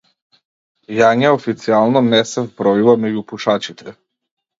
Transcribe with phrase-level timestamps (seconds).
[0.99, 3.95] Јања официјално не се вбројува меѓу пушачите.